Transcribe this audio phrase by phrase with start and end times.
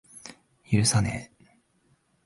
[0.63, 1.45] 許さねぇ。